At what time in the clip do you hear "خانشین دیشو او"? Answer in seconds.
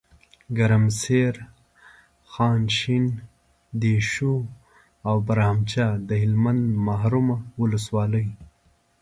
2.31-5.15